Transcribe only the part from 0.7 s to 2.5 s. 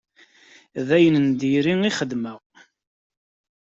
D ayen n dir ixedmeɣ.